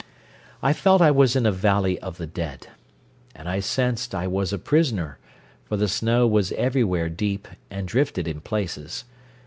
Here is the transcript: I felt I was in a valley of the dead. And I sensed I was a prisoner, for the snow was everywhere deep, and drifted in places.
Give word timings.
I 0.63 0.73
felt 0.73 0.99
I 0.99 1.11
was 1.11 1.35
in 1.35 1.45
a 1.45 1.51
valley 1.51 1.99
of 1.99 2.17
the 2.17 2.25
dead. 2.25 2.65
And 3.35 3.47
I 3.47 3.59
sensed 3.59 4.15
I 4.15 4.25
was 4.25 4.51
a 4.51 4.57
prisoner, 4.57 5.19
for 5.65 5.77
the 5.77 5.87
snow 5.87 6.25
was 6.25 6.51
everywhere 6.53 7.07
deep, 7.07 7.47
and 7.69 7.87
drifted 7.87 8.27
in 8.27 8.39
places. 8.41 9.03